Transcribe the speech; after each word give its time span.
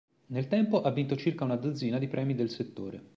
Nel 0.29 0.47
tempo 0.47 0.81
ha 0.81 0.89
vinto 0.89 1.15
circa 1.15 1.43
una 1.43 1.57
dozzina 1.57 1.99
di 1.99 2.07
premi 2.07 2.33
del 2.33 2.49
settore. 2.49 3.03